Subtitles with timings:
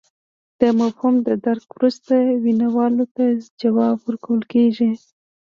[0.59, 2.13] د مفهوم د درک وروسته
[2.45, 3.25] ویناوال ته
[3.61, 4.91] ځواب ویل کیږي